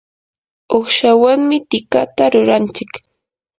uqshawanmi 0.77 1.57
tikata 1.69 2.23
rurantsik. 2.33 2.91